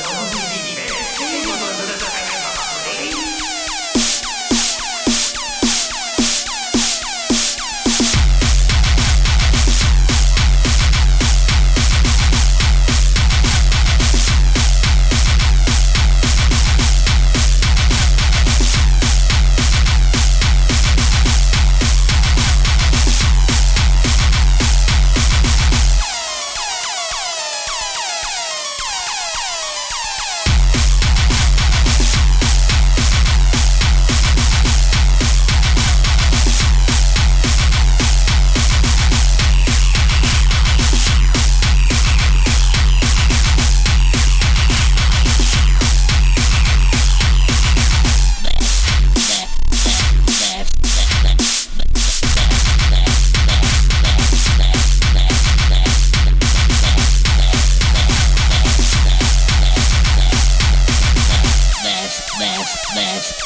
[0.00, 0.47] Show me.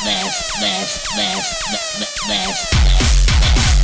[0.03, 3.82] smash, smash, smash, smash, smash, smash.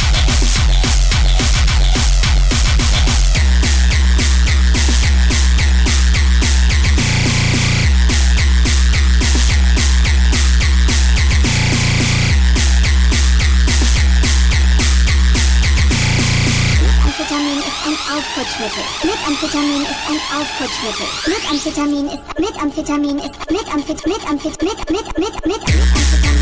[17.89, 18.84] ein Aufputschmittel.
[19.03, 21.06] Methamphetamin ist ein Aufputschmittel.
[21.27, 26.38] Methamphetamin ist Methamphetamin ist Methamphetamin mit mit mit mit mit Methamphetamin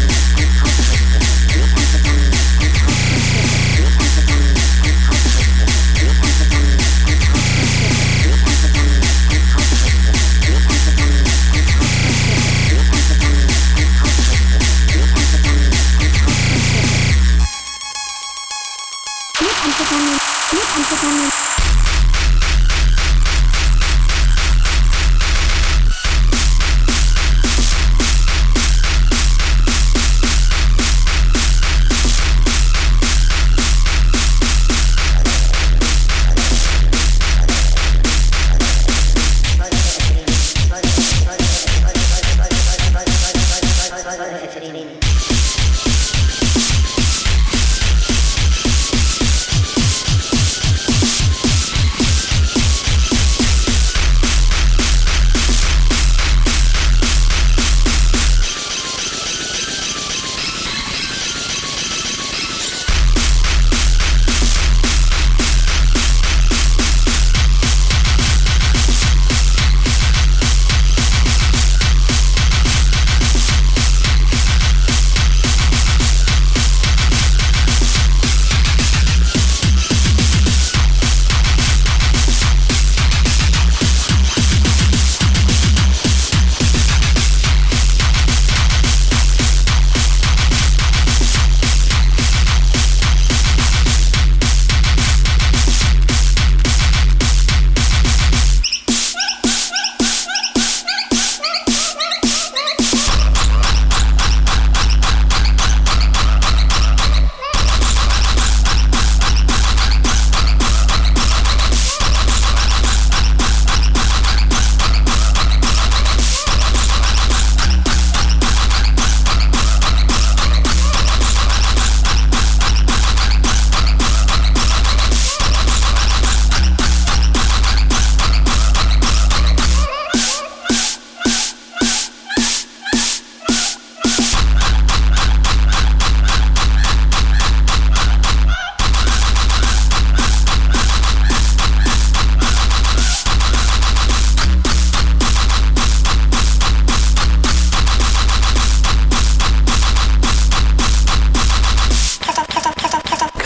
[19.89, 20.19] 方面，
[20.51, 21.31] 什么操作方面？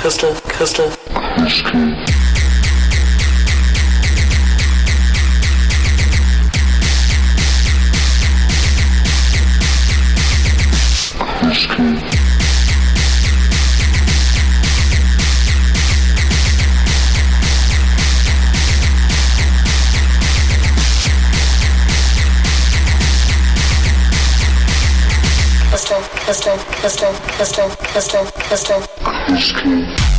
[0.01, 0.91] Christel, Christel.
[25.69, 28.40] Crystal, crystal, crystal, crystal, crystal.
[28.51, 28.83] Crystal.
[29.29, 30.10] Crystal.